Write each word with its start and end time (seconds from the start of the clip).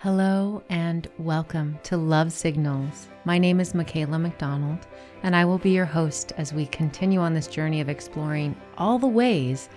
Hello 0.00 0.62
and 0.68 1.08
welcome 1.18 1.76
to 1.82 1.96
Love 1.96 2.30
Signals. 2.30 3.08
My 3.24 3.36
name 3.36 3.58
is 3.58 3.72
Makayla 3.72 4.20
McDonald, 4.20 4.86
and 5.24 5.34
I 5.34 5.44
will 5.44 5.58
be 5.58 5.70
your 5.70 5.86
host 5.86 6.32
as 6.36 6.52
we 6.52 6.66
continue 6.66 7.18
on 7.18 7.34
this 7.34 7.48
journey 7.48 7.80
of 7.80 7.88
exploring 7.88 8.54
all 8.76 9.00
the 9.00 9.08
ways 9.08 9.68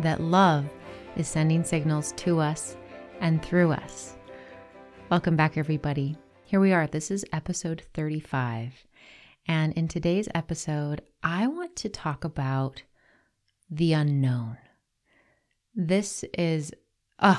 that 0.00 0.20
love 0.20 0.66
is 1.16 1.26
sending 1.26 1.64
signals 1.64 2.12
to 2.18 2.38
us 2.38 2.76
and 3.22 3.42
through 3.42 3.72
us. 3.72 4.14
Welcome 5.08 5.36
back, 5.36 5.56
everybody. 5.56 6.18
Here 6.44 6.60
we 6.60 6.74
are. 6.74 6.86
This 6.86 7.10
is 7.10 7.24
episode 7.32 7.82
35. 7.94 8.74
And 9.46 9.72
in 9.72 9.88
today's 9.88 10.28
episode, 10.34 11.00
I 11.22 11.46
want 11.46 11.76
to 11.76 11.88
talk 11.88 12.24
about 12.24 12.82
the 13.70 13.94
unknown. 13.94 14.58
This 15.74 16.26
is, 16.34 16.74
uh, 17.18 17.38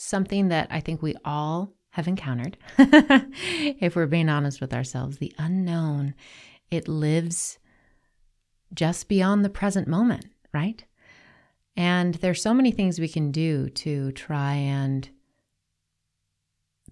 something 0.00 0.48
that 0.48 0.66
I 0.70 0.80
think 0.80 1.02
we 1.02 1.14
all 1.24 1.74
have 1.90 2.08
encountered. 2.08 2.56
if 2.78 3.94
we're 3.94 4.06
being 4.06 4.28
honest 4.28 4.60
with 4.60 4.72
ourselves, 4.72 5.18
the 5.18 5.34
unknown, 5.38 6.14
it 6.70 6.88
lives 6.88 7.58
just 8.72 9.08
beyond 9.08 9.44
the 9.44 9.50
present 9.50 9.86
moment, 9.86 10.26
right? 10.54 10.84
And 11.76 12.14
there's 12.16 12.42
so 12.42 12.54
many 12.54 12.70
things 12.70 12.98
we 12.98 13.08
can 13.08 13.30
do 13.30 13.68
to 13.70 14.12
try 14.12 14.54
and 14.54 15.08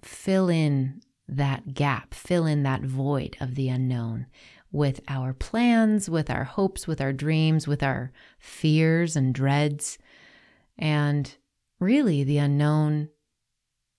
fill 0.03 0.49
in 0.49 1.01
that 1.29 1.75
gap, 1.75 2.13
fill 2.13 2.45
in 2.47 2.63
that 2.65 2.83
void 2.83 3.37
of 3.41 3.55
the 3.55 3.69
unknown 3.69 4.27
with 4.71 5.01
our 5.09 5.33
plans, 5.33 6.11
with 6.11 6.29
our 6.29 6.45
hopes, 6.45 6.87
with 6.87 7.01
our 7.01 7.13
dreams, 7.13 7.67
with 7.67 7.83
our 7.83 8.13
fears 8.39 9.17
and 9.17 9.35
dreads. 9.35 9.97
And 10.77 11.35
really, 11.79 12.25
the 12.25 12.39
unknown 12.39 13.09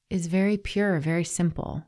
is 0.10 0.28
very 0.28 0.58
pure, 0.58 1.00
very 1.00 1.24
simple. 1.24 1.84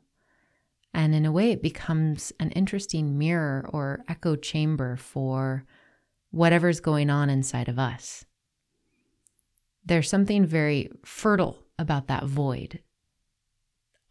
And 0.94 1.14
in 1.14 1.24
a 1.24 1.32
way, 1.32 1.50
it 1.50 1.62
becomes 1.62 2.32
an 2.38 2.50
interesting 2.50 3.18
mirror 3.18 3.68
or 3.72 4.04
echo 4.08 4.36
chamber 4.36 4.96
for 4.96 5.64
whatever's 6.30 6.80
going 6.80 7.10
on 7.10 7.30
inside 7.30 7.68
of 7.68 7.78
us. 7.78 8.24
There's 9.84 10.08
something 10.08 10.46
very 10.46 10.90
fertile 11.04 11.58
about 11.78 12.06
that 12.06 12.24
void. 12.24 12.80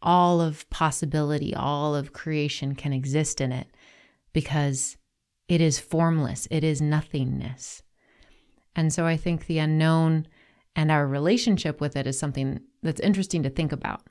All 0.02 0.40
of 0.40 0.68
possibility, 0.70 1.54
all 1.54 1.94
of 1.94 2.12
creation 2.12 2.74
can 2.74 2.92
exist 2.92 3.40
in 3.40 3.52
it 3.52 3.68
because 4.32 4.96
it 5.48 5.60
is 5.60 5.78
formless, 5.78 6.48
it 6.50 6.64
is 6.64 6.82
nothingness. 6.82 7.82
And 8.74 8.92
so 8.92 9.06
I 9.06 9.16
think 9.16 9.46
the 9.46 9.58
unknown 9.58 10.26
and 10.74 10.90
our 10.90 11.06
relationship 11.06 11.80
with 11.80 11.96
it 11.96 12.06
is 12.06 12.18
something 12.18 12.60
that's 12.82 13.00
interesting 13.00 13.42
to 13.42 13.50
think 13.50 13.72
about. 13.72 14.02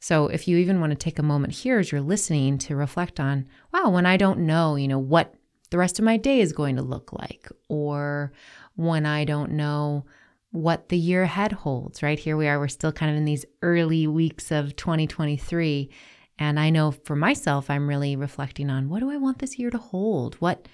So 0.00 0.26
if 0.26 0.46
you 0.46 0.58
even 0.58 0.80
want 0.80 0.90
to 0.90 0.98
take 0.98 1.18
a 1.18 1.22
moment 1.22 1.54
here 1.54 1.78
as 1.78 1.90
you're 1.90 2.00
listening 2.00 2.58
to 2.58 2.76
reflect 2.76 3.18
on, 3.20 3.46
wow, 3.72 3.88
when 3.88 4.04
I 4.04 4.16
don't 4.16 4.40
know, 4.40 4.76
you 4.76 4.86
know, 4.86 4.98
what 4.98 5.34
the 5.70 5.78
rest 5.78 5.98
of 5.98 6.04
my 6.04 6.16
day 6.16 6.40
is 6.40 6.52
going 6.52 6.76
to 6.76 6.82
look 6.82 7.12
like, 7.12 7.48
or 7.68 8.32
when 8.76 9.06
I 9.06 9.24
don't 9.24 9.52
know 9.52 10.04
what 10.50 10.88
the 10.88 10.98
year 10.98 11.22
ahead 11.22 11.52
holds, 11.52 12.02
right? 12.02 12.18
Here 12.18 12.36
we 12.36 12.46
are, 12.48 12.58
we're 12.58 12.68
still 12.68 12.92
kind 12.92 13.10
of 13.10 13.16
in 13.16 13.24
these 13.24 13.46
early 13.62 14.06
weeks 14.06 14.52
of 14.52 14.76
2023. 14.76 15.90
And 16.38 16.60
I 16.60 16.70
know 16.70 16.90
for 16.90 17.16
myself, 17.16 17.70
I'm 17.70 17.88
really 17.88 18.14
reflecting 18.14 18.70
on 18.70 18.88
what 18.88 19.00
do 19.00 19.10
I 19.10 19.16
want 19.16 19.38
this 19.38 19.58
year 19.58 19.70
to 19.70 19.78
hold? 19.78 20.34
What 20.36 20.68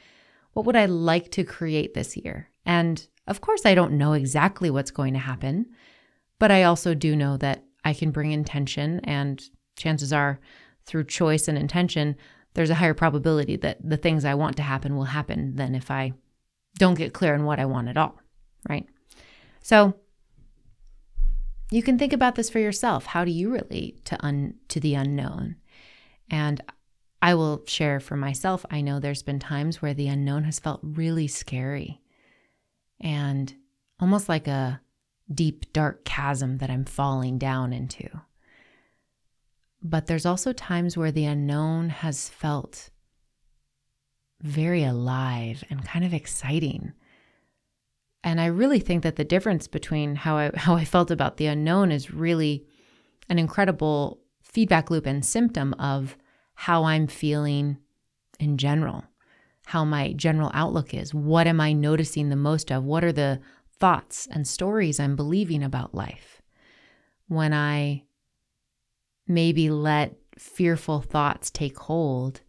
what 0.52 0.66
would 0.66 0.76
I 0.76 0.86
like 0.86 1.30
to 1.32 1.44
create 1.44 1.94
this 1.94 2.16
year? 2.16 2.50
And 2.66 3.06
of 3.26 3.40
course, 3.40 3.64
I 3.64 3.74
don't 3.74 3.98
know 3.98 4.12
exactly 4.12 4.70
what's 4.70 4.90
going 4.90 5.12
to 5.14 5.20
happen, 5.20 5.66
but 6.38 6.50
I 6.50 6.64
also 6.64 6.94
do 6.94 7.14
know 7.14 7.36
that 7.38 7.64
I 7.84 7.94
can 7.94 8.10
bring 8.10 8.32
intention, 8.32 9.00
and 9.04 9.42
chances 9.76 10.12
are, 10.12 10.40
through 10.86 11.04
choice 11.04 11.48
and 11.48 11.56
intention, 11.56 12.16
there's 12.54 12.70
a 12.70 12.74
higher 12.74 12.94
probability 12.94 13.56
that 13.56 13.78
the 13.82 13.96
things 13.96 14.24
I 14.24 14.34
want 14.34 14.56
to 14.56 14.62
happen 14.62 14.96
will 14.96 15.04
happen 15.04 15.56
than 15.56 15.74
if 15.74 15.90
I 15.90 16.12
don't 16.78 16.98
get 16.98 17.12
clear 17.12 17.34
on 17.34 17.44
what 17.44 17.60
I 17.60 17.66
want 17.66 17.88
at 17.88 17.96
all, 17.96 18.20
right? 18.68 18.86
So, 19.62 19.94
you 21.70 21.82
can 21.82 21.98
think 21.98 22.12
about 22.12 22.34
this 22.34 22.50
for 22.50 22.58
yourself. 22.58 23.06
How 23.06 23.24
do 23.24 23.30
you 23.30 23.52
relate 23.52 24.04
to 24.06 24.24
un- 24.24 24.54
to 24.68 24.80
the 24.80 24.94
unknown? 24.94 25.56
And 26.28 26.60
I 27.22 27.34
will 27.34 27.62
share 27.66 28.00
for 28.00 28.16
myself, 28.16 28.64
I 28.70 28.80
know 28.80 28.98
there's 28.98 29.22
been 29.22 29.38
times 29.38 29.80
where 29.80 29.94
the 29.94 30.08
unknown 30.08 30.44
has 30.44 30.58
felt 30.58 30.80
really 30.82 31.28
scary 31.28 31.99
and 33.00 33.54
almost 33.98 34.28
like 34.28 34.46
a 34.46 34.80
deep, 35.32 35.72
dark 35.72 36.04
chasm 36.04 36.58
that 36.58 36.70
I'm 36.70 36.84
falling 36.84 37.38
down 37.38 37.72
into. 37.72 38.08
But 39.82 40.06
there's 40.06 40.26
also 40.26 40.52
times 40.52 40.96
where 40.96 41.12
the 41.12 41.24
unknown 41.24 41.88
has 41.88 42.28
felt 42.28 42.90
very 44.42 44.84
alive 44.84 45.64
and 45.70 45.84
kind 45.84 46.04
of 46.04 46.12
exciting. 46.12 46.92
And 48.22 48.40
I 48.40 48.46
really 48.46 48.80
think 48.80 49.02
that 49.02 49.16
the 49.16 49.24
difference 49.24 49.66
between 49.68 50.16
how 50.16 50.36
I 50.36 50.50
how 50.56 50.74
I 50.74 50.84
felt 50.84 51.10
about 51.10 51.36
the 51.36 51.46
unknown 51.46 51.92
is 51.92 52.12
really 52.12 52.66
an 53.28 53.38
incredible 53.38 54.20
feedback 54.42 54.90
loop 54.90 55.06
and 55.06 55.24
symptom 55.24 55.74
of 55.74 56.16
how 56.54 56.84
I'm 56.84 57.06
feeling 57.06 57.78
in 58.38 58.58
general 58.58 59.04
how 59.70 59.84
my 59.84 60.12
general 60.14 60.50
outlook 60.52 60.92
is. 60.94 61.14
What 61.14 61.46
am 61.46 61.60
I 61.60 61.72
noticing 61.72 62.28
the 62.28 62.34
most 62.34 62.72
of? 62.72 62.82
What 62.82 63.04
are 63.04 63.12
the 63.12 63.40
thoughts 63.78 64.26
and 64.32 64.44
stories 64.44 64.98
I'm 64.98 65.14
believing 65.14 65.62
about 65.62 65.94
life? 65.94 66.42
When 67.28 67.52
I 67.52 68.02
maybe 69.28 69.70
let 69.70 70.16
fearful 70.36 71.00
thoughts 71.00 71.52
take 71.52 71.78
hold, 71.78 72.40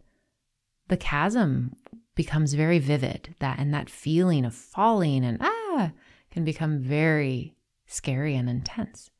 the 0.88 0.96
chasm 0.96 1.76
becomes 2.16 2.54
very 2.54 2.80
vivid. 2.80 3.36
That 3.38 3.60
and 3.60 3.72
that 3.72 3.88
feeling 3.88 4.44
of 4.44 4.52
falling 4.52 5.24
and 5.24 5.38
ah 5.40 5.92
can 6.32 6.44
become 6.44 6.80
very 6.80 7.54
scary 7.86 8.34
and 8.34 8.50
intense. 8.50 9.10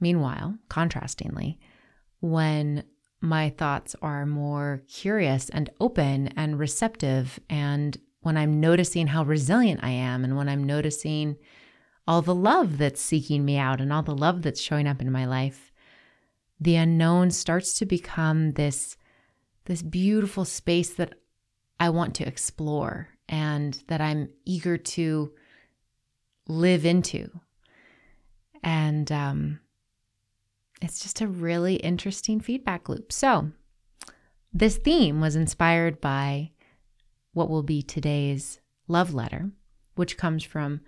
Meanwhile, 0.00 0.58
contrastingly, 0.68 1.56
when 2.20 2.84
my 3.20 3.50
thoughts 3.50 3.96
are 4.02 4.26
more 4.26 4.82
curious 4.88 5.48
and 5.48 5.70
open 5.80 6.28
and 6.36 6.58
receptive. 6.58 7.40
And 7.48 7.96
when 8.20 8.36
I'm 8.36 8.60
noticing 8.60 9.08
how 9.08 9.24
resilient 9.24 9.80
I 9.82 9.90
am, 9.90 10.24
and 10.24 10.36
when 10.36 10.48
I'm 10.48 10.64
noticing 10.64 11.36
all 12.06 12.22
the 12.22 12.34
love 12.34 12.78
that's 12.78 13.00
seeking 13.00 13.44
me 13.44 13.56
out 13.56 13.80
and 13.80 13.92
all 13.92 14.02
the 14.02 14.14
love 14.14 14.42
that's 14.42 14.60
showing 14.60 14.86
up 14.86 15.00
in 15.00 15.10
my 15.10 15.24
life, 15.24 15.72
the 16.60 16.76
unknown 16.76 17.30
starts 17.30 17.78
to 17.78 17.86
become 17.86 18.52
this, 18.52 18.96
this 19.64 19.82
beautiful 19.82 20.44
space 20.44 20.90
that 20.94 21.14
I 21.78 21.90
want 21.90 22.14
to 22.16 22.26
explore 22.26 23.08
and 23.28 23.82
that 23.88 24.00
I'm 24.00 24.30
eager 24.44 24.78
to 24.78 25.32
live 26.48 26.86
into. 26.86 27.28
And 28.62 29.10
um, 29.12 29.60
it's 30.82 31.00
just 31.00 31.20
a 31.20 31.28
really 31.28 31.76
interesting 31.76 32.40
feedback 32.40 32.88
loop. 32.88 33.12
So, 33.12 33.50
this 34.52 34.76
theme 34.76 35.20
was 35.20 35.36
inspired 35.36 36.00
by 36.00 36.52
what 37.32 37.50
will 37.50 37.62
be 37.62 37.82
today's 37.82 38.60
love 38.88 39.12
letter, 39.12 39.50
which 39.94 40.16
comes 40.16 40.42
from 40.42 40.80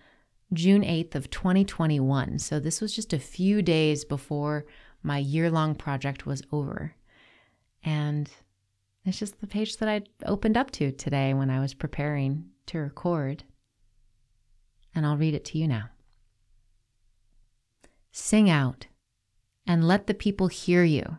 June 0.53 0.83
8th 0.83 1.15
of 1.15 1.31
2021. 1.31 2.39
So 2.39 2.59
this 2.59 2.81
was 2.81 2.95
just 2.95 3.13
a 3.13 3.19
few 3.19 3.61
days 3.61 4.05
before 4.05 4.65
my 5.03 5.19
year-long 5.19 5.75
project 5.75 6.25
was 6.25 6.43
over. 6.51 6.95
And 7.85 8.31
it's 9.05 9.19
just 9.19 9.41
the 9.41 9.47
page 9.47 9.77
that 9.77 9.89
I 9.89 10.03
opened 10.25 10.57
up 10.57 10.71
to 10.73 10.91
today 10.91 11.35
when 11.35 11.51
I 11.51 11.61
was 11.61 11.75
preparing 11.75 12.47
to 12.67 12.79
record. 12.79 13.45
And 14.95 15.05
I'll 15.05 15.17
read 15.17 15.35
it 15.35 15.45
to 15.47 15.59
you 15.59 15.69
now. 15.69 15.91
Sing 18.11 18.49
out 18.51 18.87
and 19.69 19.87
let 19.87 20.07
the 20.07 20.15
people 20.15 20.49
hear 20.49 20.83
you. 20.83 21.19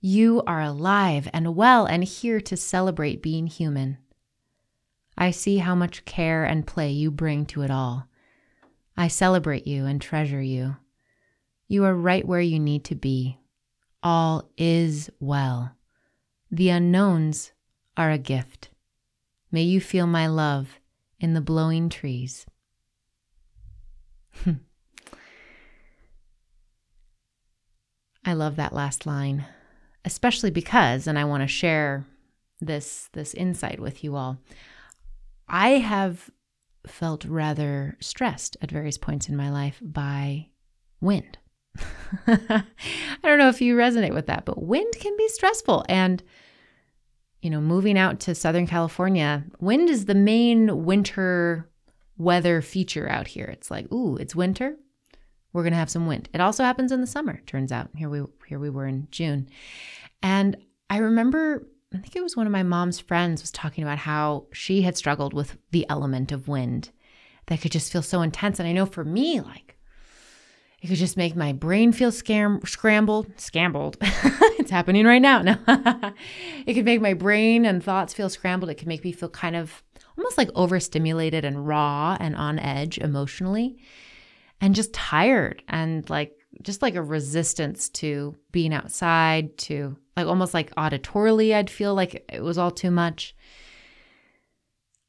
You 0.00 0.42
are 0.46 0.62
alive 0.62 1.28
and 1.32 1.56
well 1.56 1.84
and 1.84 2.04
here 2.04 2.40
to 2.40 2.56
celebrate 2.56 3.22
being 3.22 3.48
human. 3.48 3.98
I 5.18 5.32
see 5.32 5.58
how 5.58 5.74
much 5.74 6.04
care 6.04 6.44
and 6.44 6.66
play 6.66 6.92
you 6.92 7.10
bring 7.10 7.44
to 7.46 7.62
it 7.62 7.70
all. 7.70 8.08
I 8.96 9.08
celebrate 9.08 9.66
you 9.66 9.84
and 9.84 10.00
treasure 10.00 10.40
you. 10.40 10.76
You 11.66 11.84
are 11.84 11.94
right 11.94 12.26
where 12.26 12.40
you 12.40 12.60
need 12.60 12.84
to 12.84 12.94
be. 12.94 13.38
All 14.02 14.50
is 14.56 15.10
well. 15.18 15.72
The 16.50 16.68
unknowns 16.68 17.52
are 17.96 18.10
a 18.10 18.18
gift. 18.18 18.70
May 19.50 19.62
you 19.62 19.80
feel 19.80 20.06
my 20.06 20.28
love 20.28 20.78
in 21.18 21.34
the 21.34 21.40
blowing 21.40 21.88
trees. 21.88 22.46
I 28.24 28.34
love 28.34 28.56
that 28.56 28.72
last 28.72 29.06
line, 29.06 29.46
especially 30.04 30.50
because, 30.50 31.06
and 31.06 31.18
I 31.18 31.24
want 31.24 31.42
to 31.42 31.48
share 31.48 32.06
this 32.60 33.08
this 33.12 33.34
insight 33.34 33.80
with 33.80 34.04
you 34.04 34.14
all. 34.14 34.38
I 35.48 35.70
have 35.70 36.30
felt 36.86 37.24
rather 37.24 37.96
stressed 38.00 38.56
at 38.62 38.70
various 38.70 38.98
points 38.98 39.28
in 39.28 39.36
my 39.36 39.50
life 39.50 39.78
by 39.82 40.48
wind. 41.00 41.38
I 42.26 42.64
don't 43.22 43.38
know 43.38 43.48
if 43.48 43.60
you 43.60 43.76
resonate 43.76 44.14
with 44.14 44.26
that, 44.26 44.44
but 44.44 44.62
wind 44.62 44.94
can 45.00 45.16
be 45.16 45.28
stressful. 45.28 45.84
And, 45.88 46.22
you 47.40 47.50
know, 47.50 47.60
moving 47.60 47.98
out 47.98 48.20
to 48.20 48.34
Southern 48.34 48.66
California, 48.66 49.44
wind 49.58 49.88
is 49.88 50.04
the 50.04 50.14
main 50.14 50.84
winter 50.84 51.68
weather 52.18 52.62
feature 52.62 53.08
out 53.08 53.28
here. 53.28 53.46
It's 53.46 53.70
like, 53.70 53.90
ooh, 53.92 54.16
it's 54.16 54.36
winter. 54.36 54.76
We're 55.52 55.62
going 55.62 55.72
to 55.72 55.78
have 55.78 55.90
some 55.90 56.06
wind. 56.06 56.28
It 56.32 56.40
also 56.40 56.64
happens 56.64 56.92
in 56.92 57.00
the 57.00 57.06
summer, 57.06 57.40
turns 57.46 57.72
out. 57.72 57.90
Here 57.96 58.08
we 58.08 58.22
here 58.48 58.58
we 58.58 58.70
were 58.70 58.86
in 58.86 59.08
June. 59.10 59.48
And 60.22 60.56
I 60.88 60.98
remember 60.98 61.66
I 61.94 61.98
think 61.98 62.16
it 62.16 62.22
was 62.22 62.36
one 62.36 62.46
of 62.46 62.52
my 62.52 62.62
mom's 62.62 63.00
friends 63.00 63.42
was 63.42 63.50
talking 63.50 63.84
about 63.84 63.98
how 63.98 64.46
she 64.52 64.82
had 64.82 64.96
struggled 64.96 65.34
with 65.34 65.58
the 65.72 65.86
element 65.88 66.32
of 66.32 66.48
wind 66.48 66.90
that 67.46 67.60
could 67.60 67.72
just 67.72 67.92
feel 67.92 68.02
so 68.02 68.22
intense. 68.22 68.58
And 68.58 68.68
I 68.68 68.72
know 68.72 68.86
for 68.86 69.04
me, 69.04 69.40
like, 69.40 69.76
it 70.80 70.88
could 70.88 70.96
just 70.96 71.16
make 71.16 71.36
my 71.36 71.52
brain 71.52 71.92
feel 71.92 72.10
scam- 72.10 72.66
scrambled, 72.66 73.30
scrambled. 73.36 73.98
it's 74.02 74.70
happening 74.70 75.06
right 75.06 75.22
now. 75.22 75.42
No, 75.42 75.56
it 76.66 76.74
could 76.74 76.84
make 76.84 77.00
my 77.00 77.14
brain 77.14 77.64
and 77.66 77.82
thoughts 77.82 78.14
feel 78.14 78.28
scrambled. 78.28 78.70
It 78.70 78.76
could 78.76 78.88
make 78.88 79.04
me 79.04 79.12
feel 79.12 79.28
kind 79.28 79.54
of 79.54 79.82
almost 80.16 80.38
like 80.38 80.50
overstimulated 80.54 81.44
and 81.44 81.66
raw 81.66 82.16
and 82.20 82.34
on 82.36 82.58
edge 82.58 82.98
emotionally 82.98 83.78
and 84.62 84.76
just 84.76 84.94
tired 84.94 85.62
and 85.68 86.08
like 86.08 86.32
just 86.62 86.80
like 86.80 86.94
a 86.94 87.02
resistance 87.02 87.88
to 87.88 88.36
being 88.52 88.72
outside 88.72 89.58
to 89.58 89.96
like 90.16 90.26
almost 90.26 90.54
like 90.54 90.74
auditorily 90.76 91.52
i'd 91.52 91.68
feel 91.68 91.94
like 91.94 92.24
it 92.32 92.42
was 92.42 92.56
all 92.56 92.70
too 92.70 92.90
much. 92.90 93.34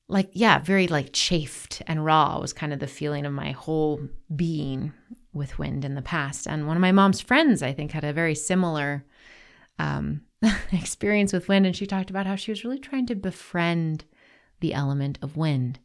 Like 0.09 0.29
yeah 0.33 0.59
very 0.59 0.87
like 0.87 1.09
chafed 1.13 1.81
and 1.87 2.03
raw 2.03 2.39
was 2.39 2.51
kind 2.51 2.73
of 2.73 2.79
the 2.79 2.87
feeling 2.87 3.25
of 3.25 3.31
my 3.31 3.51
whole 3.51 4.01
being 4.35 4.91
with 5.31 5.57
wind 5.57 5.85
in 5.85 5.95
the 5.95 6.01
past. 6.01 6.45
And 6.45 6.67
one 6.67 6.77
of 6.77 6.81
my 6.81 6.91
mom's 6.91 7.21
friends 7.21 7.61
i 7.63 7.71
think 7.71 7.91
had 7.91 8.03
a 8.03 8.11
very 8.11 8.35
similar 8.35 9.05
um, 9.79 10.21
experience 10.71 11.31
with 11.31 11.47
wind 11.47 11.65
and 11.65 11.75
she 11.75 11.85
talked 11.85 12.09
about 12.09 12.25
how 12.25 12.35
she 12.35 12.51
was 12.51 12.63
really 12.63 12.79
trying 12.79 13.05
to 13.05 13.15
befriend 13.15 14.03
the 14.61 14.73
element 14.73 15.19
of 15.21 15.37
wind. 15.37 15.79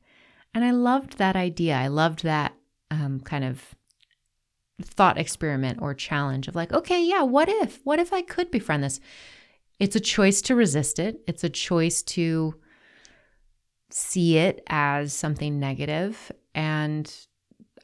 And 0.55 0.65
i 0.65 0.71
loved 0.71 1.19
that 1.19 1.37
idea. 1.37 1.77
I 1.77 1.89
loved 1.89 2.23
that 2.23 2.55
um, 2.91 3.21
kind 3.21 3.45
of 3.45 3.75
thought 4.83 5.19
experiment 5.19 5.81
or 5.83 5.95
challenge 5.95 6.49
of 6.49 6.55
like, 6.55 6.73
okay, 6.73 7.03
yeah, 7.05 7.23
what 7.23 7.49
if? 7.49 7.81
What 7.85 7.99
if 7.99 8.13
I 8.13 8.23
could 8.23 8.51
befriend 8.51 8.85
this? 8.85 9.01
It's 9.79 9.97
a 9.97 10.01
choice 10.01 10.41
to 10.43 10.55
resist 10.55 10.99
it. 10.99 11.21
It's 11.27 11.45
a 11.45 11.49
choice 11.49 12.03
to 12.05 12.55
see 13.91 14.37
it 14.37 14.63
as 14.69 15.13
something 15.13 15.59
negative 15.59 16.31
and 16.55 17.13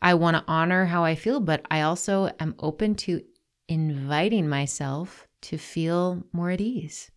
I 0.03 0.15
want 0.15 0.37
to 0.37 0.45
honor 0.47 0.85
how 0.85 1.03
I 1.03 1.15
feel, 1.15 1.41
but 1.41 1.65
I 1.71 1.81
also 1.81 2.31
am 2.39 2.55
open 2.59 2.95
to 2.97 3.23
inviting 3.69 4.49
myself 4.49 5.27
to 5.43 5.57
feel 5.57 6.23
more 6.33 6.51
at 6.51 6.61
ease. 6.61 7.11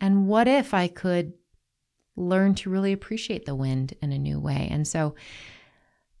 And 0.00 0.26
what 0.26 0.48
if 0.48 0.74
I 0.74 0.88
could 0.88 1.34
learn 2.16 2.56
to 2.56 2.70
really 2.70 2.92
appreciate 2.92 3.46
the 3.46 3.54
wind 3.54 3.94
in 4.02 4.12
a 4.12 4.18
new 4.18 4.40
way? 4.40 4.68
And 4.70 4.88
so 4.88 5.14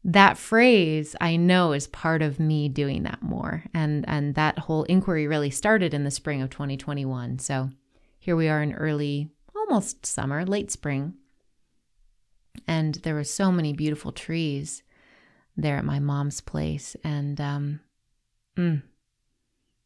that 0.04 0.36
phrase 0.36 1.16
I 1.20 1.36
know 1.36 1.72
is 1.72 1.86
part 1.86 2.20
of 2.20 2.38
me 2.38 2.68
doing 2.68 3.04
that 3.04 3.22
more. 3.22 3.64
And 3.72 4.04
and 4.06 4.34
that 4.34 4.58
whole 4.58 4.84
inquiry 4.84 5.26
really 5.26 5.50
started 5.50 5.94
in 5.94 6.04
the 6.04 6.10
spring 6.10 6.42
of 6.42 6.50
2021. 6.50 7.38
So 7.38 7.70
here 8.18 8.36
we 8.36 8.48
are 8.48 8.62
in 8.62 8.74
early 8.74 9.30
almost 9.56 10.04
summer, 10.04 10.44
late 10.44 10.70
spring. 10.70 11.14
And 12.68 12.96
there 12.96 13.14
were 13.14 13.24
so 13.24 13.50
many 13.50 13.72
beautiful 13.72 14.12
trees 14.12 14.82
there 15.56 15.76
at 15.76 15.84
my 15.84 16.00
mom's 16.00 16.40
place 16.40 16.96
and 17.04 17.40
um 17.40 17.80
mm, 18.56 18.82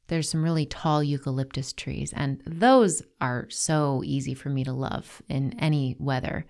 there's 0.06 0.30
some 0.30 0.42
really 0.42 0.64
tall 0.64 1.02
eucalyptus 1.02 1.72
trees 1.74 2.12
and 2.16 2.42
those 2.46 3.02
are 3.20 3.46
so 3.50 4.02
easy 4.04 4.32
for 4.32 4.48
me 4.48 4.64
to 4.64 4.72
love 4.72 5.22
in 5.28 5.58
any 5.58 5.94
weather. 5.98 6.46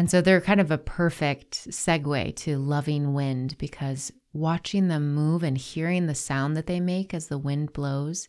And 0.00 0.10
so 0.10 0.22
they're 0.22 0.40
kind 0.40 0.62
of 0.62 0.70
a 0.70 0.78
perfect 0.78 1.68
segue 1.68 2.34
to 2.36 2.56
loving 2.56 3.12
wind 3.12 3.58
because 3.58 4.10
watching 4.32 4.88
them 4.88 5.14
move 5.14 5.42
and 5.42 5.58
hearing 5.58 6.06
the 6.06 6.14
sound 6.14 6.56
that 6.56 6.66
they 6.66 6.80
make 6.80 7.12
as 7.12 7.28
the 7.28 7.36
wind 7.36 7.74
blows 7.74 8.26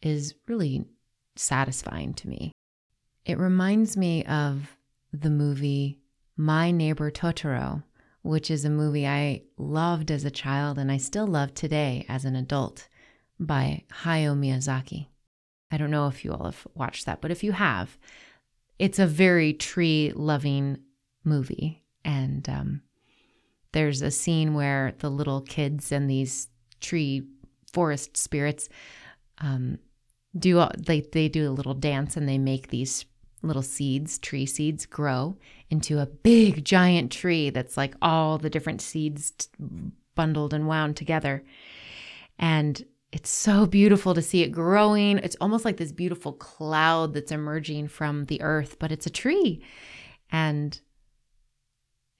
is 0.00 0.36
really 0.46 0.84
satisfying 1.34 2.14
to 2.14 2.28
me. 2.28 2.52
It 3.24 3.38
reminds 3.38 3.96
me 3.96 4.24
of 4.26 4.76
the 5.12 5.30
movie 5.30 5.98
My 6.36 6.70
Neighbor 6.70 7.10
Totoro, 7.10 7.82
which 8.22 8.48
is 8.48 8.64
a 8.64 8.70
movie 8.70 9.04
I 9.04 9.42
loved 9.58 10.12
as 10.12 10.24
a 10.24 10.30
child 10.30 10.78
and 10.78 10.92
I 10.92 10.98
still 10.98 11.26
love 11.26 11.54
today 11.54 12.06
as 12.08 12.24
an 12.24 12.36
adult 12.36 12.86
by 13.40 13.82
Hayao 14.04 14.38
Miyazaki. 14.38 15.08
I 15.72 15.76
don't 15.76 15.90
know 15.90 16.06
if 16.06 16.24
you 16.24 16.32
all 16.32 16.44
have 16.44 16.68
watched 16.72 17.04
that, 17.06 17.20
but 17.20 17.32
if 17.32 17.42
you 17.42 17.50
have, 17.50 17.98
it's 18.78 18.98
a 18.98 19.06
very 19.06 19.52
tree 19.52 20.12
loving 20.14 20.78
movie. 21.24 21.82
And 22.04 22.48
um, 22.48 22.82
there's 23.72 24.02
a 24.02 24.10
scene 24.10 24.54
where 24.54 24.94
the 24.98 25.10
little 25.10 25.40
kids 25.40 25.92
and 25.92 26.08
these 26.08 26.48
tree 26.80 27.26
forest 27.72 28.16
spirits 28.16 28.68
um, 29.38 29.78
do 30.38 30.66
they, 30.78 31.00
they 31.00 31.28
do 31.28 31.48
a 31.48 31.52
little 31.52 31.74
dance 31.74 32.16
and 32.16 32.28
they 32.28 32.38
make 32.38 32.68
these 32.68 33.04
little 33.42 33.62
seeds, 33.62 34.18
tree 34.18 34.46
seeds, 34.46 34.86
grow 34.86 35.36
into 35.70 35.98
a 35.98 36.06
big 36.06 36.64
giant 36.64 37.12
tree 37.12 37.50
that's 37.50 37.76
like 37.76 37.94
all 38.00 38.38
the 38.38 38.50
different 38.50 38.80
seeds 38.80 39.32
bundled 40.14 40.54
and 40.54 40.66
wound 40.66 40.96
together. 40.96 41.44
And 42.38 42.84
it's 43.16 43.30
so 43.30 43.64
beautiful 43.64 44.12
to 44.12 44.20
see 44.20 44.42
it 44.42 44.52
growing. 44.52 45.16
It's 45.16 45.38
almost 45.40 45.64
like 45.64 45.78
this 45.78 45.90
beautiful 45.90 46.34
cloud 46.34 47.14
that's 47.14 47.32
emerging 47.32 47.88
from 47.88 48.26
the 48.26 48.42
earth, 48.42 48.76
but 48.78 48.92
it's 48.92 49.06
a 49.06 49.10
tree. 49.10 49.64
And 50.30 50.78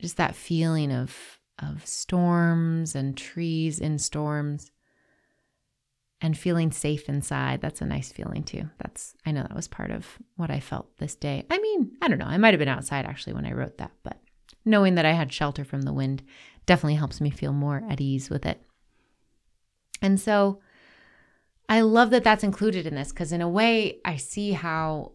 just 0.00 0.16
that 0.16 0.34
feeling 0.34 0.90
of 0.90 1.38
of 1.58 1.87
storms 1.87 2.94
and 2.94 3.14
trees 3.14 3.78
in 3.78 3.98
storms 3.98 4.70
and 6.22 6.37
feeling 6.37 6.72
safe 6.72 7.10
inside. 7.10 7.60
That's 7.60 7.82
a 7.82 7.87
nice 7.87 8.10
feeling 8.10 8.43
too. 8.43 8.70
That's 8.78 9.14
I 9.26 9.32
know 9.32 9.43
that 9.43 9.54
was 9.54 9.69
part 9.69 9.90
of 9.90 10.06
what 10.37 10.50
I 10.50 10.60
felt 10.60 10.96
this 10.96 11.14
day. 11.14 11.44
I 11.50 11.58
mean, 11.58 11.93
I 12.00 12.08
don't 12.08 12.19
know. 12.19 12.25
I 12.25 12.38
might 12.38 12.54
have 12.54 12.58
been 12.58 12.69
outside 12.69 13.04
actually 13.04 13.34
when 13.34 13.44
I 13.44 13.52
wrote 13.52 13.76
that, 13.76 13.93
but 14.02 14.19
knowing 14.64 14.94
that 14.94 15.04
I 15.04 15.12
had 15.12 15.31
shelter 15.31 15.62
from 15.62 15.82
the 15.82 15.93
wind 15.93 16.22
definitely 16.64 16.94
helps 16.94 17.20
me 17.20 17.28
feel 17.28 17.52
more 17.52 17.82
at 17.87 18.00
ease 18.00 18.31
with 18.31 18.46
it. 18.46 18.62
And 20.00 20.19
so 20.19 20.60
I 21.69 21.81
love 21.81 22.11
that 22.11 22.25
that's 22.25 22.44
included 22.44 22.87
in 22.87 22.94
this 22.94 23.11
because, 23.11 23.32
in 23.32 23.41
a 23.41 23.49
way, 23.49 24.01
I 24.05 24.17
see 24.17 24.53
how 24.53 25.13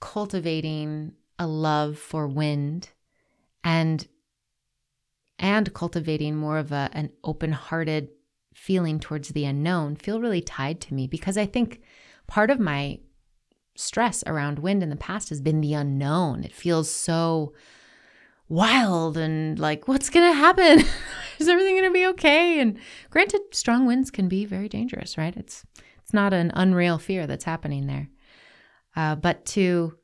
cultivating 0.00 1.12
a 1.38 1.46
love 1.46 1.98
for 1.98 2.26
wind 2.26 2.90
and 3.64 4.06
and 5.38 5.72
cultivating 5.74 6.36
more 6.36 6.58
of 6.58 6.70
a, 6.72 6.88
an 6.92 7.10
open-hearted 7.24 8.08
feeling 8.54 9.00
towards 9.00 9.30
the 9.30 9.44
unknown 9.44 9.96
feel 9.96 10.20
really 10.20 10.40
tied 10.40 10.80
to 10.80 10.94
me 10.94 11.06
because 11.06 11.36
I 11.36 11.46
think 11.46 11.80
part 12.26 12.50
of 12.50 12.60
my 12.60 13.00
stress 13.74 14.22
around 14.26 14.58
wind 14.58 14.82
in 14.82 14.90
the 14.90 14.96
past 14.96 15.30
has 15.30 15.40
been 15.40 15.60
the 15.60 15.74
unknown. 15.74 16.44
It 16.44 16.52
feels 16.52 16.90
so 16.90 17.54
wild 18.52 19.16
and 19.16 19.58
like, 19.58 19.88
what's 19.88 20.10
going 20.10 20.30
to 20.30 20.36
happen? 20.36 20.84
Is 21.38 21.48
everything 21.48 21.74
going 21.74 21.88
to 21.88 21.90
be 21.90 22.06
okay? 22.08 22.60
And 22.60 22.78
granted, 23.10 23.40
strong 23.52 23.86
winds 23.86 24.10
can 24.10 24.28
be 24.28 24.44
very 24.44 24.68
dangerous, 24.68 25.16
right? 25.16 25.34
It's 25.36 25.64
it's 25.98 26.12
not 26.12 26.32
an 26.32 26.52
unreal 26.54 26.98
fear 26.98 27.26
that's 27.26 27.44
happening 27.44 27.86
there. 27.86 28.10
Uh, 28.94 29.16
but 29.16 29.44
to 29.46 29.96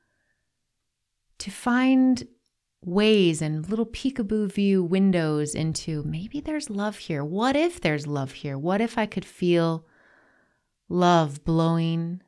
to 1.38 1.50
find 1.50 2.26
ways 2.82 3.42
and 3.42 3.68
little 3.68 3.86
peekaboo 3.86 4.50
view 4.50 4.82
windows 4.82 5.54
into 5.54 6.02
maybe 6.04 6.40
there's 6.40 6.70
love 6.70 6.96
here. 6.96 7.24
What 7.24 7.54
if 7.54 7.80
there's 7.80 8.06
love 8.06 8.32
here? 8.32 8.56
What 8.56 8.80
if 8.80 8.96
I 8.96 9.04
could 9.04 9.24
feel 9.24 9.84
love 10.88 11.44
blowing 11.44 12.22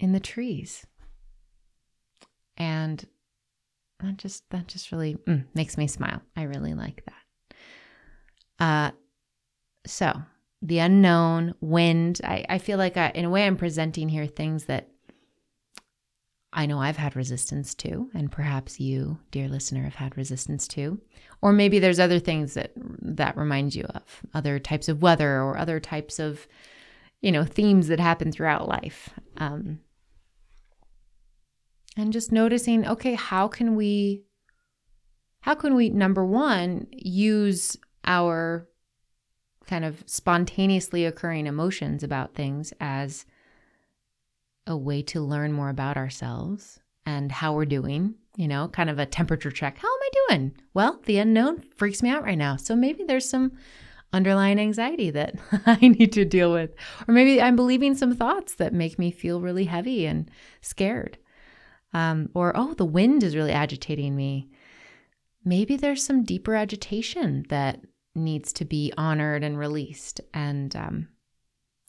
in 0.00 0.12
the 0.12 0.20
trees? 0.20 0.86
And 2.56 3.04
that 4.00 4.16
just 4.16 4.48
that 4.50 4.68
just 4.68 4.92
really 4.92 5.16
mm, 5.26 5.44
makes 5.54 5.76
me 5.76 5.86
smile. 5.86 6.22
I 6.36 6.42
really 6.42 6.74
like 6.74 7.04
that. 7.06 8.64
Uh, 8.64 8.90
so 9.86 10.22
the 10.62 10.78
unknown, 10.78 11.54
wind. 11.60 12.20
I, 12.24 12.44
I 12.48 12.58
feel 12.58 12.78
like 12.78 12.96
I, 12.96 13.10
in 13.10 13.24
a 13.24 13.30
way 13.30 13.46
I'm 13.46 13.56
presenting 13.56 14.08
here 14.08 14.26
things 14.26 14.64
that 14.64 14.88
I 16.52 16.66
know 16.66 16.80
I've 16.80 16.96
had 16.96 17.14
resistance 17.14 17.74
to, 17.76 18.10
and 18.14 18.32
perhaps 18.32 18.80
you, 18.80 19.18
dear 19.30 19.48
listener, 19.48 19.84
have 19.84 19.94
had 19.94 20.16
resistance 20.16 20.66
to. 20.68 21.00
Or 21.42 21.52
maybe 21.52 21.78
there's 21.78 22.00
other 22.00 22.18
things 22.18 22.54
that 22.54 22.72
that 22.76 23.36
remind 23.36 23.74
you 23.74 23.84
of 23.84 24.22
other 24.34 24.58
types 24.58 24.88
of 24.88 25.02
weather 25.02 25.42
or 25.42 25.58
other 25.58 25.78
types 25.78 26.18
of, 26.18 26.48
you 27.20 27.30
know, 27.30 27.44
themes 27.44 27.88
that 27.88 28.00
happen 28.00 28.32
throughout 28.32 28.66
life. 28.66 29.10
Um, 29.36 29.80
and 31.98 32.12
just 32.12 32.32
noticing 32.32 32.86
okay 32.86 33.14
how 33.14 33.48
can 33.48 33.76
we 33.76 34.22
how 35.40 35.54
can 35.54 35.74
we 35.74 35.90
number 35.90 36.24
one 36.24 36.86
use 36.92 37.76
our 38.04 38.68
kind 39.66 39.84
of 39.84 40.02
spontaneously 40.06 41.04
occurring 41.04 41.46
emotions 41.46 42.02
about 42.02 42.34
things 42.34 42.72
as 42.80 43.26
a 44.66 44.76
way 44.76 45.02
to 45.02 45.20
learn 45.20 45.52
more 45.52 45.68
about 45.68 45.96
ourselves 45.96 46.80
and 47.06 47.32
how 47.32 47.54
we're 47.54 47.64
doing, 47.64 48.14
you 48.36 48.48
know, 48.48 48.68
kind 48.68 48.90
of 48.90 48.98
a 48.98 49.06
temperature 49.06 49.50
check. 49.50 49.78
How 49.78 49.88
am 49.88 50.00
I 50.00 50.10
doing? 50.28 50.52
Well, 50.74 51.00
the 51.06 51.18
unknown 51.18 51.64
freaks 51.76 52.02
me 52.02 52.10
out 52.10 52.22
right 52.22 52.36
now. 52.36 52.56
So 52.56 52.76
maybe 52.76 53.04
there's 53.04 53.28
some 53.28 53.52
underlying 54.12 54.58
anxiety 54.58 55.10
that 55.10 55.36
I 55.66 55.76
need 55.80 56.12
to 56.12 56.24
deal 56.24 56.52
with. 56.52 56.74
Or 57.06 57.14
maybe 57.14 57.40
I'm 57.40 57.56
believing 57.56 57.94
some 57.94 58.14
thoughts 58.14 58.54
that 58.54 58.72
make 58.72 58.98
me 58.98 59.10
feel 59.10 59.40
really 59.40 59.64
heavy 59.64 60.06
and 60.06 60.30
scared. 60.60 61.18
Um, 61.92 62.28
or, 62.34 62.52
oh, 62.54 62.74
the 62.74 62.84
wind 62.84 63.22
is 63.22 63.34
really 63.34 63.52
agitating 63.52 64.14
me. 64.14 64.48
Maybe 65.44 65.76
there's 65.76 66.04
some 66.04 66.22
deeper 66.22 66.54
agitation 66.54 67.46
that 67.48 67.80
needs 68.14 68.52
to 68.54 68.64
be 68.64 68.92
honored 68.98 69.42
and 69.42 69.58
released. 69.58 70.20
And 70.34 70.74
um, 70.76 71.08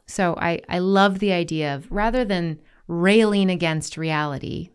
so 0.07 0.35
I, 0.39 0.61
I 0.69 0.79
love 0.79 1.19
the 1.19 1.33
idea 1.33 1.75
of 1.75 1.91
rather 1.91 2.23
than 2.23 2.59
railing 2.87 3.49
against 3.49 3.97
reality, 3.97 4.69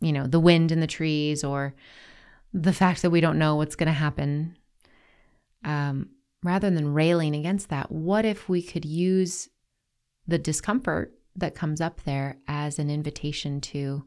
you 0.00 0.12
know, 0.12 0.26
the 0.26 0.40
wind 0.40 0.72
in 0.72 0.80
the 0.80 0.86
trees 0.86 1.44
or 1.44 1.74
the 2.52 2.72
fact 2.72 3.02
that 3.02 3.10
we 3.10 3.20
don't 3.20 3.38
know 3.38 3.56
what's 3.56 3.76
going 3.76 3.86
to 3.86 3.92
happen, 3.92 4.56
um, 5.64 6.08
rather 6.42 6.70
than 6.70 6.92
railing 6.92 7.34
against 7.34 7.68
that, 7.68 7.92
what 7.92 8.24
if 8.24 8.48
we 8.48 8.62
could 8.62 8.84
use 8.84 9.48
the 10.26 10.38
discomfort 10.38 11.14
that 11.36 11.54
comes 11.54 11.80
up 11.80 12.02
there 12.02 12.38
as 12.48 12.78
an 12.78 12.90
invitation 12.90 13.60
to 13.60 14.04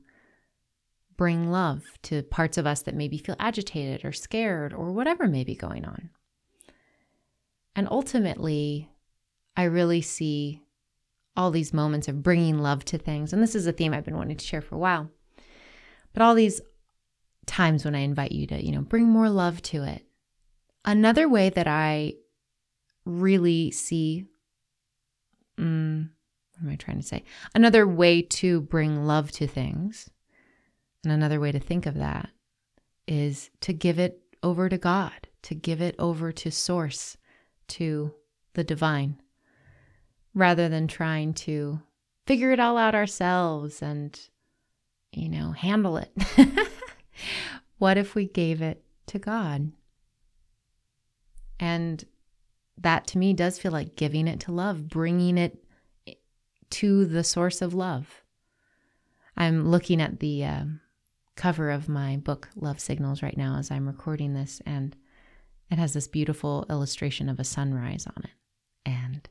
bring 1.18 1.52
love 1.52 1.84
to 2.04 2.24
parts 2.24 2.58
of 2.58 2.68
us 2.68 2.82
that 2.84 2.96
maybe 2.96 3.18
feel 3.18 3.36
agitated 3.40 4.04
or 4.04 4.12
scared 4.12 4.74
or 4.74 4.92
whatever 4.92 5.28
may 5.28 5.44
be 5.44 5.56
going 5.56 5.86
on? 5.86 6.10
And 7.76 7.88
ultimately, 7.90 8.90
I 9.58 9.64
really 9.64 10.02
see 10.02 10.62
all 11.36 11.52
these 11.52 11.74
moments 11.74 12.08
of 12.08 12.24
bringing 12.24 12.60
love 12.60 12.86
to 12.86 12.98
things. 12.98 13.34
And 13.34 13.44
this 13.44 13.56
is 13.56 13.68
a 13.68 13.74
theme 13.74 13.94
I've 13.94 14.06
been 14.06 14.18
wanting 14.18 14.38
to 14.38 14.46
share 14.46 14.62
for 14.62 14.76
a 14.76 14.80
while. 14.80 15.10
But 16.14 16.22
all 16.22 16.34
these 16.34 16.62
times 17.46 17.84
when 17.84 17.96
I 17.96 18.00
invite 18.00 18.32
you 18.32 18.48
to, 18.48 18.64
you 18.64 18.72
know, 18.72 18.82
bring 18.82 19.06
more 19.06 19.30
love 19.30 19.62
to 19.64 19.84
it. 19.84 20.04
Another 20.86 21.28
way 21.28 21.50
that 21.50 21.68
I 21.68 22.14
really 23.06 23.72
see, 23.72 24.26
mm, 25.60 26.10
what 26.54 26.64
am 26.66 26.72
I 26.72 26.76
trying 26.76 26.98
to 26.98 27.04
say? 27.04 27.24
Another 27.54 27.86
way 27.88 28.22
to 28.22 28.62
bring 28.62 29.06
love 29.06 29.32
to 29.34 29.48
things, 29.48 30.10
and 31.06 31.14
another 31.14 31.40
way 31.40 31.52
to 31.52 31.60
think 31.60 31.86
of 31.86 31.96
that 31.96 32.30
is 33.08 33.50
to 33.62 33.74
give 33.74 34.00
it 34.00 34.22
over 34.44 34.70
to 34.70 34.78
God, 34.78 35.28
to 35.44 35.56
give 35.56 35.82
it 35.82 35.96
over 36.00 36.32
to 36.32 36.52
Source, 36.52 37.18
to 37.68 38.14
the 38.54 38.64
divine, 38.64 39.22
rather 40.34 40.70
than 40.70 40.88
trying 40.88 41.34
to 41.34 41.82
figure 42.26 42.52
it 42.52 42.60
all 42.60 42.78
out 42.78 42.96
ourselves 42.96 43.82
and, 43.82 44.20
you 45.12 45.30
know, 45.30 45.52
handle 45.52 45.98
it. 45.98 46.12
what 47.78 47.98
if 47.98 48.16
we 48.16 48.28
gave 48.28 48.62
it 48.62 48.84
to 49.08 49.20
God? 49.20 49.72
And 51.60 52.04
that 52.78 53.08
to 53.08 53.18
me 53.18 53.34
does 53.34 53.58
feel 53.58 53.72
like 53.72 53.96
giving 53.96 54.28
it 54.28 54.40
to 54.42 54.52
love, 54.52 54.90
bringing 54.90 55.38
it 55.38 55.64
to 56.72 57.06
the 57.06 57.24
source 57.24 57.62
of 57.62 57.74
love. 57.74 58.22
I'm 59.38 59.70
looking 59.70 60.02
at 60.02 60.20
the 60.20 60.44
uh, 60.46 60.66
cover 61.36 61.70
of 61.70 61.90
my 61.90 62.18
book, 62.18 62.50
Love 62.56 62.80
Signals, 62.80 63.22
right 63.22 63.38
now 63.38 63.58
as 63.58 63.72
I'm 63.72 63.88
recording 63.88 64.34
this, 64.34 64.62
and 64.66 64.96
it 65.70 65.78
has 65.78 65.94
this 65.94 66.08
beautiful 66.08 66.66
illustration 66.70 67.30
of 67.30 67.40
a 67.40 67.44
sunrise 67.44 68.08
on 68.08 68.24
it. 68.24 68.32
And 68.86 69.28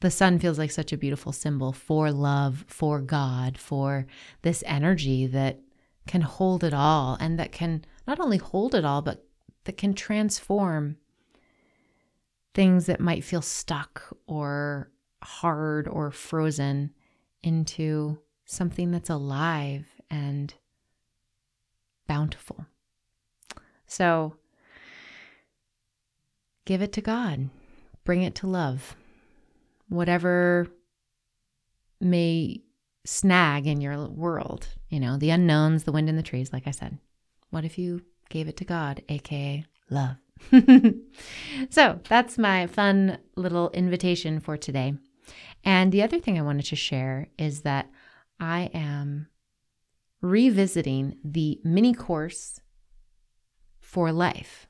the 0.00 0.10
sun 0.10 0.38
feels 0.38 0.58
like 0.58 0.70
such 0.70 0.92
a 0.92 0.98
beautiful 0.98 1.32
symbol 1.32 1.72
for 1.72 2.12
love, 2.12 2.64
for 2.68 3.00
God, 3.00 3.58
for 3.58 4.06
this 4.42 4.62
energy 4.66 5.26
that 5.26 5.60
can 6.06 6.20
hold 6.20 6.62
it 6.62 6.74
all 6.74 7.16
and 7.20 7.38
that 7.38 7.52
can 7.52 7.84
not 8.06 8.20
only 8.20 8.36
hold 8.36 8.74
it 8.74 8.84
all, 8.84 9.00
but 9.00 9.24
that 9.64 9.78
can 9.78 9.94
transform 9.94 10.98
things 12.52 12.86
that 12.86 13.00
might 13.00 13.24
feel 13.24 13.42
stuck 13.42 14.14
or 14.26 14.90
hard 15.22 15.88
or 15.88 16.10
frozen 16.10 16.90
into 17.42 18.18
something 18.44 18.90
that's 18.90 19.10
alive 19.10 19.86
and 20.14 20.54
bountiful. 22.06 22.66
So 23.86 24.36
give 26.64 26.82
it 26.82 26.92
to 26.92 27.00
God, 27.00 27.50
bring 28.04 28.22
it 28.22 28.34
to 28.36 28.46
love. 28.46 28.94
Whatever 29.88 30.68
may 32.00 32.62
snag 33.04 33.66
in 33.66 33.80
your 33.80 34.08
world, 34.08 34.68
you 34.88 35.00
know, 35.00 35.16
the 35.16 35.30
unknowns, 35.30 35.84
the 35.84 35.92
wind 35.92 36.08
in 36.08 36.16
the 36.16 36.22
trees, 36.22 36.52
like 36.52 36.66
I 36.66 36.70
said. 36.70 36.98
What 37.50 37.64
if 37.64 37.76
you 37.76 38.02
gave 38.30 38.48
it 38.48 38.56
to 38.58 38.64
God, 38.64 39.02
aka 39.08 39.64
love? 39.90 40.16
so 41.70 42.00
that's 42.08 42.38
my 42.38 42.66
fun 42.66 43.18
little 43.36 43.70
invitation 43.70 44.40
for 44.40 44.56
today. 44.56 44.94
And 45.64 45.92
the 45.92 46.02
other 46.02 46.18
thing 46.18 46.38
I 46.38 46.42
wanted 46.42 46.66
to 46.66 46.76
share 46.76 47.28
is 47.38 47.62
that 47.62 47.90
I 48.40 48.70
am 48.74 49.28
revisiting 50.24 51.18
the 51.22 51.60
mini 51.62 51.92
course 51.92 52.58
for 53.78 54.10
life. 54.10 54.66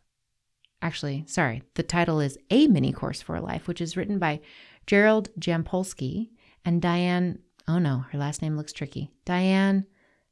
Actually, 0.82 1.25
sorry, 1.28 1.62
the 1.75 1.82
title 1.82 2.20
is 2.20 2.37
A 2.50 2.66
Mini 2.66 2.92
Course 2.92 3.23
for 3.23 3.40
Life, 3.40 3.68
which 3.68 3.80
is 3.80 3.96
written 3.96 4.18
by 4.18 4.40
Gerald 4.87 5.30
Jampolsky 5.38 6.30
and 6.64 6.82
Diane. 6.82 7.38
Oh 7.66 7.78
no, 7.78 8.04
her 8.11 8.18
last 8.18 8.42
name 8.42 8.56
looks 8.56 8.73
tricky. 8.73 9.12
Diane 9.25 9.87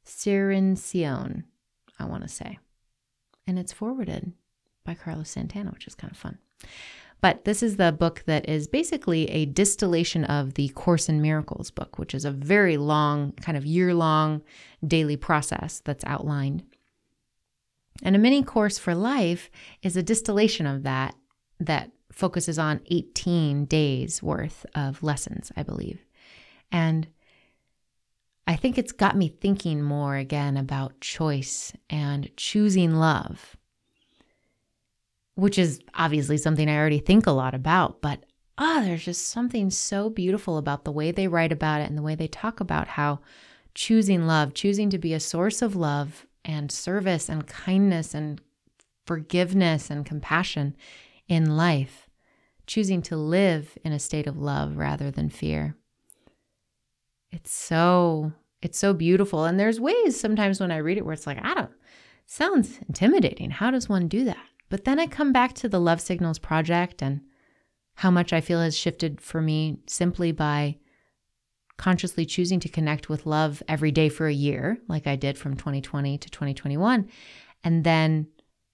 Cirincione, 0.05 1.45
I 1.97 2.05
want 2.05 2.23
to 2.23 2.29
say. 2.29 2.59
And 3.47 3.57
it's 3.57 3.71
forwarded 3.73 4.33
by 4.83 4.93
Carlos 4.93 5.29
Santana, 5.29 5.71
which 5.71 5.87
is 5.87 5.95
kind 5.95 6.11
of 6.11 6.17
fun. 6.17 6.37
But 7.23 7.45
this 7.45 7.63
is 7.63 7.77
the 7.77 7.93
book 7.93 8.23
that 8.25 8.49
is 8.49 8.67
basically 8.67 9.29
a 9.29 9.45
distillation 9.45 10.25
of 10.25 10.55
the 10.55 10.67
Course 10.67 11.07
in 11.07 11.21
Miracles 11.21 11.71
book, 11.71 11.97
which 11.97 12.13
is 12.13 12.25
a 12.25 12.31
very 12.31 12.75
long, 12.75 13.31
kind 13.39 13.57
of 13.57 13.65
year 13.65 13.93
long 13.93 14.41
daily 14.85 15.15
process 15.15 15.81
that's 15.85 16.03
outlined. 16.03 16.63
And 18.03 18.17
a 18.17 18.19
mini 18.19 18.43
course 18.43 18.77
for 18.77 18.93
life 18.93 19.49
is 19.81 19.95
a 19.95 20.03
distillation 20.03 20.65
of 20.65 20.83
that 20.83 21.15
that 21.61 21.91
focuses 22.11 22.59
on 22.59 22.81
18 22.87 23.67
days 23.67 24.21
worth 24.21 24.65
of 24.75 25.01
lessons, 25.01 25.49
I 25.55 25.63
believe. 25.63 26.05
And 26.73 27.07
I 28.45 28.57
think 28.57 28.77
it's 28.77 28.91
got 28.91 29.15
me 29.15 29.29
thinking 29.29 29.81
more 29.81 30.17
again 30.17 30.57
about 30.57 30.99
choice 30.99 31.71
and 31.89 32.29
choosing 32.35 32.95
love, 32.95 33.55
which 35.35 35.57
is 35.57 35.79
obviously 35.95 36.37
something 36.37 36.69
I 36.69 36.77
already 36.77 36.99
think 36.99 37.25
a 37.25 37.31
lot 37.31 37.53
about, 37.53 38.01
but 38.01 38.23
ah, 38.57 38.79
oh, 38.79 38.85
there's 38.85 39.05
just 39.05 39.27
something 39.27 39.69
so 39.69 40.09
beautiful 40.09 40.57
about 40.57 40.85
the 40.85 40.91
way 40.91 41.11
they 41.11 41.27
write 41.27 41.51
about 41.51 41.81
it 41.81 41.89
and 41.89 41.97
the 41.97 42.03
way 42.03 42.15
they 42.15 42.27
talk 42.27 42.59
about 42.59 42.89
how 42.89 43.19
choosing 43.73 44.27
love, 44.27 44.53
choosing 44.53 44.89
to 44.91 44.97
be 44.97 45.13
a 45.13 45.19
source 45.19 45.61
of 45.61 45.75
love 45.75 46.27
and 46.45 46.71
service 46.71 47.29
and 47.29 47.47
kindness 47.47 48.13
and 48.13 48.41
forgiveness 49.05 49.89
and 49.89 50.05
compassion 50.05 50.75
in 51.27 51.57
life, 51.57 52.07
choosing 52.67 53.01
to 53.01 53.17
live 53.17 53.77
in 53.83 53.91
a 53.91 53.99
state 53.99 54.27
of 54.27 54.37
love 54.37 54.77
rather 54.77 55.09
than 55.09 55.29
fear. 55.29 55.75
It's 57.31 57.51
so 57.51 58.33
it's 58.61 58.77
so 58.77 58.93
beautiful 58.93 59.43
and 59.43 59.59
there's 59.59 59.79
ways 59.79 60.17
sometimes 60.17 60.61
when 60.61 60.71
I 60.71 60.77
read 60.77 60.97
it 60.97 61.05
where 61.05 61.13
it's 61.13 61.27
like 61.27 61.43
I 61.43 61.53
don't 61.53 61.71
sounds 62.25 62.79
intimidating. 62.87 63.49
How 63.49 63.71
does 63.71 63.89
one 63.89 64.07
do 64.07 64.23
that? 64.25 64.45
But 64.73 64.85
then 64.85 64.99
I 64.99 65.05
come 65.05 65.31
back 65.31 65.53
to 65.53 65.69
the 65.69 65.79
Love 65.79 66.01
Signals 66.01 66.39
project 66.39 67.03
and 67.03 67.21
how 67.93 68.09
much 68.09 68.33
I 68.33 68.41
feel 68.41 68.59
has 68.59 68.75
shifted 68.75 69.21
for 69.21 69.39
me 69.39 69.77
simply 69.85 70.31
by 70.31 70.77
consciously 71.77 72.25
choosing 72.25 72.59
to 72.61 72.67
connect 72.67 73.07
with 73.07 73.27
love 73.27 73.61
every 73.67 73.91
day 73.91 74.09
for 74.09 74.25
a 74.25 74.33
year, 74.33 74.79
like 74.87 75.05
I 75.05 75.15
did 75.15 75.37
from 75.37 75.55
2020 75.55 76.17
to 76.17 76.27
2021. 76.27 77.07
And 77.63 77.83
then 77.83 78.29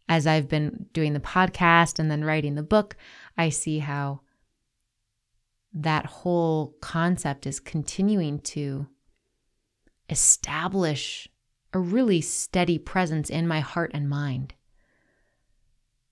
as 0.07 0.25
I've 0.25 0.47
been 0.47 0.85
doing 0.93 1.11
the 1.11 1.19
podcast 1.19 1.99
and 1.99 2.09
then 2.09 2.23
writing 2.23 2.55
the 2.55 2.63
book, 2.63 2.95
I 3.37 3.49
see 3.49 3.79
how 3.79 4.21
that 5.73 6.05
whole 6.05 6.77
concept 6.79 7.45
is 7.45 7.59
continuing 7.59 8.39
to 8.55 8.87
establish 10.09 11.27
a 11.73 11.79
really 11.79 12.21
steady 12.21 12.77
presence 12.77 13.29
in 13.29 13.45
my 13.45 13.59
heart 13.59 13.91
and 13.93 14.09
mind. 14.09 14.53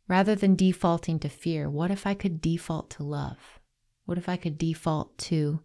Rather 0.08 0.36
than 0.36 0.56
defaulting 0.56 1.20
to 1.20 1.30
fear, 1.30 1.70
what 1.70 1.92
if 1.92 2.08
I 2.08 2.14
could 2.14 2.42
default 2.42 2.90
to 2.92 3.04
love? 3.04 3.60
What 4.06 4.18
if 4.18 4.30
I 4.30 4.38
could 4.38 4.58
default 4.58 5.18
to 5.20 5.60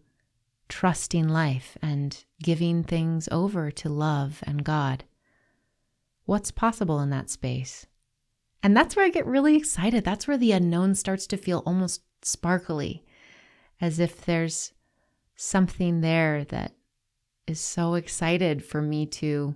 trusting 0.73 1.27
life 1.27 1.77
and 1.81 2.23
giving 2.41 2.83
things 2.83 3.29
over 3.31 3.69
to 3.69 3.89
love 3.89 4.43
and 4.47 4.63
God. 4.63 5.03
What's 6.25 6.49
possible 6.49 6.99
in 6.99 7.11
that 7.11 7.29
space? 7.29 7.85
And 8.61 8.75
that's 8.75 8.95
where 8.95 9.05
I 9.05 9.09
get 9.09 9.25
really 9.25 9.55
excited. 9.55 10.03
That's 10.03 10.27
where 10.27 10.37
the 10.37 10.51
unknown 10.51 10.95
starts 10.95 11.27
to 11.27 11.37
feel 11.37 11.61
almost 11.65 12.01
sparkly, 12.23 13.05
as 13.81 13.99
if 13.99 14.25
there's 14.25 14.71
something 15.35 16.01
there 16.01 16.45
that 16.45 16.73
is 17.45 17.59
so 17.59 17.93
excited 17.93 18.65
for 18.65 18.81
me 18.81 19.05
to 19.05 19.55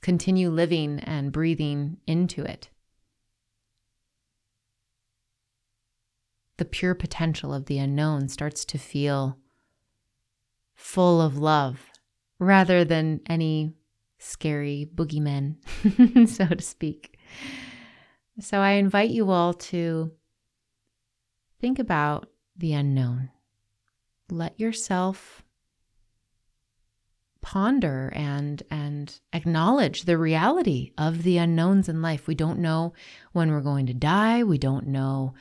continue 0.00 0.50
living 0.50 0.98
and 1.00 1.30
breathing 1.30 1.98
into 2.06 2.42
it. 2.42 2.68
The 6.58 6.64
pure 6.64 6.94
potential 6.94 7.52
of 7.52 7.66
the 7.66 7.78
unknown 7.78 8.28
starts 8.28 8.64
to 8.66 8.78
feel 8.78 9.38
full 10.74 11.20
of 11.20 11.36
love 11.36 11.90
rather 12.38 12.84
than 12.84 13.20
any 13.26 13.74
scary 14.18 14.88
boogeymen, 14.94 15.56
so 16.28 16.46
to 16.46 16.62
speak. 16.62 17.18
So 18.40 18.60
I 18.60 18.72
invite 18.72 19.10
you 19.10 19.30
all 19.30 19.54
to 19.54 20.12
think 21.60 21.78
about 21.78 22.28
the 22.56 22.72
unknown. 22.72 23.30
Let 24.30 24.58
yourself 24.58 25.42
ponder 27.40 28.12
and 28.16 28.60
and 28.72 29.20
acknowledge 29.32 30.02
the 30.02 30.18
reality 30.18 30.90
of 30.98 31.22
the 31.22 31.38
unknowns 31.38 31.88
in 31.88 32.02
life. 32.02 32.26
We 32.26 32.34
don't 32.34 32.58
know 32.58 32.92
when 33.32 33.50
we're 33.50 33.60
going 33.60 33.86
to 33.86 33.94
die. 33.94 34.42
We 34.42 34.58
don't 34.58 34.88
know 34.88 35.34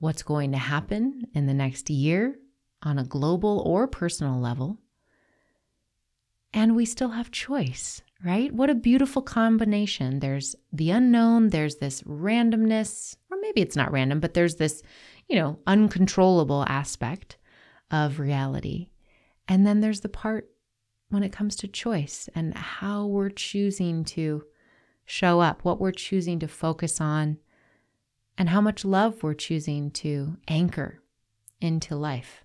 what's 0.00 0.22
going 0.22 0.52
to 0.52 0.58
happen 0.58 1.22
in 1.34 1.46
the 1.46 1.54
next 1.54 1.88
year 1.88 2.36
on 2.82 2.98
a 2.98 3.04
global 3.04 3.62
or 3.64 3.86
personal 3.86 4.40
level. 4.40 4.78
And 6.52 6.74
we 6.74 6.84
still 6.84 7.10
have 7.10 7.30
choice 7.30 8.02
right? 8.24 8.52
What 8.52 8.70
a 8.70 8.74
beautiful 8.74 9.22
combination. 9.22 10.20
There's 10.20 10.54
the 10.72 10.90
unknown, 10.90 11.48
there's 11.48 11.76
this 11.76 12.02
randomness, 12.02 13.16
or 13.30 13.38
maybe 13.40 13.60
it's 13.60 13.76
not 13.76 13.92
random, 13.92 14.20
but 14.20 14.34
there's 14.34 14.56
this, 14.56 14.82
you 15.28 15.36
know, 15.36 15.58
uncontrollable 15.66 16.64
aspect 16.68 17.38
of 17.90 18.20
reality. 18.20 18.90
And 19.48 19.66
then 19.66 19.80
there's 19.80 20.00
the 20.00 20.08
part 20.08 20.48
when 21.08 21.22
it 21.22 21.32
comes 21.32 21.56
to 21.56 21.68
choice 21.68 22.28
and 22.34 22.54
how 22.54 23.06
we're 23.06 23.30
choosing 23.30 24.04
to 24.04 24.44
show 25.06 25.40
up, 25.40 25.64
what 25.64 25.80
we're 25.80 25.90
choosing 25.90 26.38
to 26.40 26.48
focus 26.48 27.00
on, 27.00 27.38
and 28.40 28.48
how 28.48 28.60
much 28.62 28.86
love 28.86 29.22
we're 29.22 29.34
choosing 29.34 29.90
to 29.90 30.38
anchor 30.48 31.02
into 31.60 31.94
life. 31.94 32.42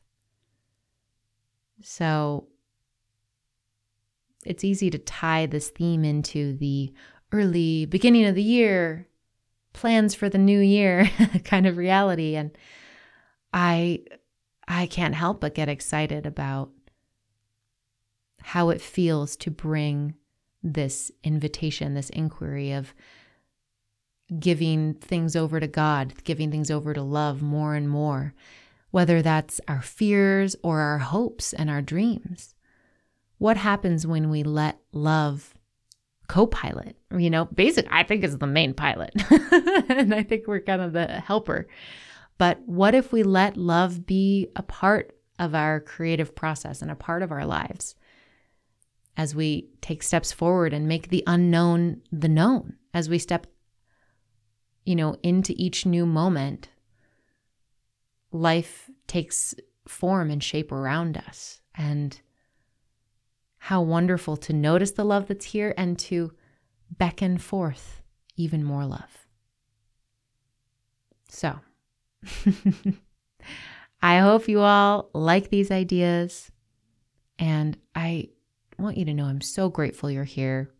So, 1.82 2.48
it's 4.46 4.66
easy 4.66 4.90
to 4.90 4.98
tie 4.98 5.46
this 5.46 5.70
theme 5.70 6.04
into 6.04 6.58
the 6.58 6.94
early 7.32 7.86
beginning 7.86 8.26
of 8.26 8.36
the 8.36 8.44
year 8.44 9.08
plans 9.72 10.14
for 10.14 10.28
the 10.28 10.38
new 10.38 10.60
year 10.60 11.10
kind 11.44 11.66
of 11.66 11.76
reality 11.76 12.36
and 12.36 12.56
i 13.52 14.00
i 14.68 14.86
can't 14.86 15.16
help 15.16 15.42
but 15.42 15.56
get 15.56 15.68
excited 15.68 16.26
about 16.26 16.70
how 18.42 18.70
it 18.70 18.80
feels 18.80 19.36
to 19.36 19.52
bring 19.52 20.14
this 20.64 21.12
invitation 21.24 21.94
this 21.94 22.10
inquiry 22.12 22.72
of 22.72 22.94
giving 24.40 24.94
things 24.96 25.36
over 25.36 25.60
to 25.60 25.68
god 25.68 26.14
giving 26.24 26.50
things 26.50 26.72
over 26.72 26.94
to 26.94 27.02
love 27.02 27.42
more 27.42 27.76
and 27.76 27.90
more 27.90 28.34
whether 28.96 29.22
that's 29.22 29.60
our 29.68 29.82
fears 29.82 30.56
or 30.64 30.80
our 30.80 31.00
hopes 31.00 31.52
and 31.52 31.70
our 31.70 31.82
dreams. 31.82 32.56
What 33.40 33.58
happens 33.58 34.08
when 34.08 34.30
we 34.30 34.44
let 34.44 34.80
love 34.94 35.54
co-pilot? 36.30 36.96
You 37.12 37.30
know 37.30 37.44
basic 37.44 37.88
i 37.92 38.04
think 38.04 38.24
is 38.24 38.38
the 38.38 38.48
main 38.48 38.74
pilot. 38.74 39.12
And 39.90 40.16
i 40.16 40.24
think 40.24 40.48
we're 40.48 40.62
kind 40.62 40.82
of 40.82 40.94
the 40.94 41.08
helper. 41.08 41.68
But 42.38 42.62
what 42.66 42.96
if 42.96 43.12
we 43.12 43.24
let 43.24 43.58
love 43.58 44.06
be 44.06 44.48
a 44.56 44.64
part 44.64 45.12
of 45.40 45.54
our 45.54 45.82
creative 45.82 46.34
process 46.34 46.82
and 46.82 46.90
a 46.90 46.96
part 46.96 47.22
of 47.22 47.34
our 47.34 47.46
lives 47.46 47.96
as 49.18 49.36
we 49.36 49.68
take 49.82 50.04
steps 50.04 50.32
forward 50.32 50.72
and 50.72 50.88
make 50.88 51.10
the 51.10 51.24
unknown 51.28 52.02
the 52.14 52.30
known 52.30 52.78
as 52.94 53.10
we 53.10 53.20
step 53.20 53.46
you 54.86 54.96
know 54.96 55.16
into 55.24 55.54
each 55.58 55.86
new 55.86 56.06
moment 56.06 56.70
life 58.32 58.90
takes 59.08 59.56
form 59.88 60.30
and 60.30 60.44
shape 60.44 60.72
around 60.72 61.18
us 61.18 61.62
and 61.76 62.22
how 63.58 63.82
wonderful 63.82 64.38
to 64.38 64.54
notice 64.54 64.92
the 64.92 65.04
love 65.04 65.28
that's 65.28 65.46
here 65.46 65.74
and 65.78 65.98
to 65.98 66.32
beckon 66.98 67.38
forth 67.38 68.02
even 68.36 68.64
more 68.64 68.86
love. 68.86 69.28
So, 71.30 71.60
I 74.02 74.20
hope 74.20 74.48
you 74.48 74.60
all 74.60 75.10
like 75.14 75.50
these 75.50 75.72
ideas. 75.72 76.52
And 77.40 77.78
I 77.96 78.30
want 78.78 78.98
you 78.98 79.06
to 79.06 79.14
know 79.14 79.26
I'm 79.26 79.42
so 79.42 79.70
grateful 79.70 80.12
you're 80.12 80.24
here. 80.24 80.72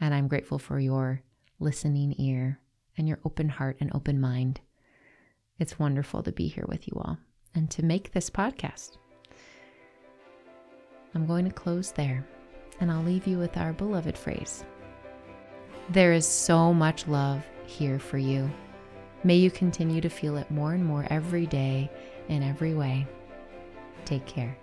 And 0.00 0.14
I'm 0.14 0.28
grateful 0.28 0.58
for 0.58 0.78
your 0.78 1.22
listening 1.58 2.14
ear 2.18 2.60
and 2.96 3.08
your 3.08 3.18
open 3.24 3.48
heart 3.48 3.76
and 3.80 3.90
open 3.94 4.20
mind. 4.20 4.60
It's 5.58 5.78
wonderful 5.78 6.22
to 6.22 6.32
be 6.32 6.48
here 6.48 6.66
with 6.68 6.86
you 6.88 6.94
all 6.96 7.18
and 7.54 7.70
to 7.72 7.84
make 7.84 8.12
this 8.12 8.30
podcast. 8.30 8.96
I'm 11.14 11.26
going 11.26 11.44
to 11.44 11.50
close 11.50 11.92
there, 11.92 12.26
and 12.80 12.90
I'll 12.90 13.02
leave 13.02 13.26
you 13.26 13.38
with 13.38 13.56
our 13.56 13.72
beloved 13.72 14.16
phrase 14.16 14.64
There 15.90 16.12
is 16.12 16.26
so 16.26 16.72
much 16.72 17.08
love 17.08 17.44
here 17.66 17.98
for 17.98 18.18
you. 18.18 18.50
May 19.22 19.36
you 19.36 19.50
continue 19.50 20.00
to 20.00 20.08
feel 20.08 20.36
it 20.36 20.50
more 20.50 20.72
and 20.72 20.84
more 20.84 21.06
every 21.10 21.46
day 21.46 21.90
in 22.28 22.42
every 22.42 22.74
way. 22.74 23.06
Take 24.04 24.24
care. 24.24 24.56